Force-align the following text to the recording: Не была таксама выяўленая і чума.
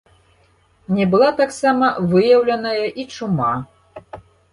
Не 0.99 1.05
была 1.11 1.27
таксама 1.41 1.89
выяўленая 2.13 2.85
і 3.05 3.05
чума. 3.17 3.51